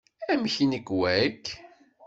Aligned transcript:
Amek 0.31 0.55
nnekwa-k? 0.63 1.45